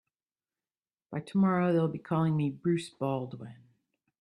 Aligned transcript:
By 1.11 1.19
tomorrow 1.19 1.71
they'll 1.73 1.87
be 1.87 1.99
calling 1.99 2.35
me 2.35 2.49
Bruce 2.49 2.89
Baldwin. 2.89 3.57